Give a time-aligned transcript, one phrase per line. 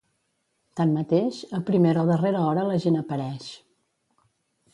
[0.79, 3.49] Tanmateix, a primera o darrera hora la gent apareix.